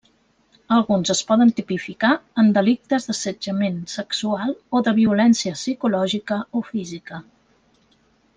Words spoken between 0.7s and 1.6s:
Alguns es poden